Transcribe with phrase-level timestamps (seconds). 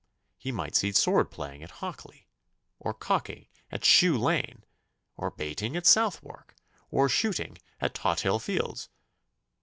[0.39, 2.27] He might see sword playing at Hockley,
[2.79, 4.63] or cocking at Shoe Lane,
[5.15, 6.55] or baiting at Southwark,
[6.89, 8.89] or shooting at Tothill Fields.